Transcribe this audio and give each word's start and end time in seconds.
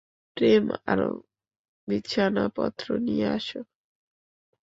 প্রেম, 0.37 0.63
আরও 0.85 1.09
বিছানাপত্র 1.87 2.87
নিয়ে 2.99 3.27
আসো। 3.27 3.61